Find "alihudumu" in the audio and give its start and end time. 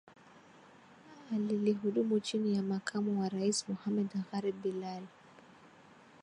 1.51-2.19